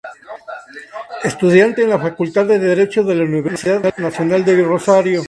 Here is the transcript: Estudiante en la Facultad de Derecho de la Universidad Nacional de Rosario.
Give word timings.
Estudiante 1.23 1.83
en 1.83 1.87
la 1.89 1.99
Facultad 1.99 2.47
de 2.47 2.57
Derecho 2.57 3.03
de 3.03 3.13
la 3.13 3.23
Universidad 3.23 3.93
Nacional 3.99 4.43
de 4.43 4.63
Rosario. 4.63 5.19